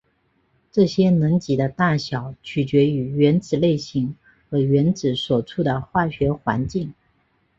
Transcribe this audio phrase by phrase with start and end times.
[0.71, 4.15] 这些能级的大小取决于原子类型
[4.49, 6.95] 和原子所处的化学环境。